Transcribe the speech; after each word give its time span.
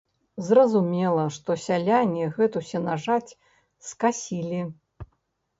Зразумела, 0.45 1.25
што 1.35 1.57
сяляне 1.65 2.23
гэту 2.37 2.63
сенажаць 2.71 3.35
скасілі. 3.91 4.65